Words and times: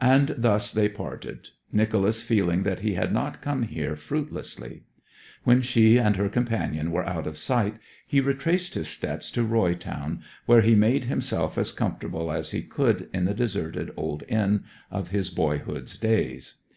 And 0.00 0.36
thus 0.38 0.70
they 0.70 0.88
parted, 0.88 1.48
Nicholas 1.72 2.22
feeling 2.22 2.62
that 2.62 2.78
he 2.78 2.94
had 2.94 3.12
not 3.12 3.42
come 3.42 3.64
here 3.64 3.96
fruitlessly. 3.96 4.84
When 5.42 5.62
she 5.62 5.96
and 5.98 6.14
her 6.14 6.28
companion 6.28 6.92
were 6.92 7.04
out 7.04 7.26
of 7.26 7.36
sight 7.36 7.80
he 8.06 8.20
retraced 8.20 8.74
his 8.74 8.86
steps 8.86 9.32
to 9.32 9.42
Roy 9.42 9.74
Town, 9.74 10.22
where 10.46 10.60
he 10.60 10.76
made 10.76 11.06
himself 11.06 11.58
as 11.58 11.72
comfortable 11.72 12.30
as 12.30 12.52
he 12.52 12.62
could 12.62 13.08
in 13.12 13.24
the 13.24 13.34
deserted 13.34 13.90
old 13.96 14.22
inn 14.28 14.62
of 14.92 15.08
his 15.08 15.28
boyhood's 15.28 15.98
days. 15.98 16.54